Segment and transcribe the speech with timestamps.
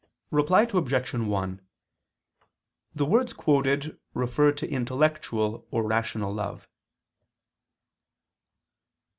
[0.31, 1.13] Reply Obj.
[1.13, 1.61] 1:
[2.95, 6.67] The words quoted refer to intellectual or rational love.